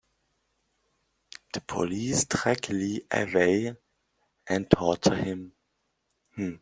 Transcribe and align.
The 1.53 1.61
police 1.61 2.25
drag 2.25 2.69
Lee 2.69 3.05
away 3.11 3.75
and 4.47 4.67
torture 4.67 5.13
him. 5.13 5.51